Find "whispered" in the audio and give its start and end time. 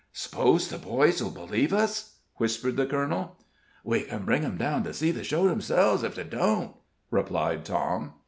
2.37-2.75